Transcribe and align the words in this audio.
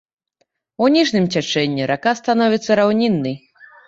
У 0.85 0.87
ніжнім 0.95 1.27
цячэнні 1.35 1.83
рака 1.91 2.13
становіцца 2.21 2.79
раўніннай. 2.81 3.37